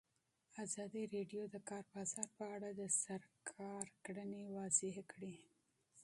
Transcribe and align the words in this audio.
ازادي 0.63 1.03
راډیو 1.15 1.43
د 1.49 1.49
د 1.53 1.55
کار 1.69 1.83
بازار 1.93 2.27
په 2.37 2.43
اړه 2.55 2.69
د 2.79 2.81
حکومت 3.33 3.87
اقدامات 3.99 4.71
تشریح 4.73 4.97
کړي. 5.11 5.35